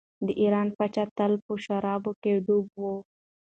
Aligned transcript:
د 0.25 0.27
ایران 0.41 0.67
پاچا 0.77 1.03
تل 1.17 1.33
په 1.45 1.53
شرابو 1.65 2.11
کې 2.21 2.33
ډوب 2.45 2.67
و. 2.81 2.83